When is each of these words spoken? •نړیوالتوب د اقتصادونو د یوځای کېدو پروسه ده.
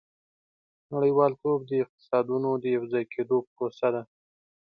•نړیوالتوب 0.93 1.59
د 1.65 1.71
اقتصادونو 1.83 2.49
د 2.63 2.65
یوځای 2.75 3.03
کېدو 3.13 3.37
پروسه 3.53 3.87
ده. 3.95 4.03